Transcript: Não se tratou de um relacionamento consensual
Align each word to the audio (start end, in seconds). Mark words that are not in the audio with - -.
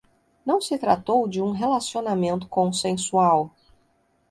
Não 0.43 0.59
se 0.59 0.79
tratou 0.79 1.27
de 1.27 1.39
um 1.43 1.51
relacionamento 1.51 2.47
consensual 2.47 3.51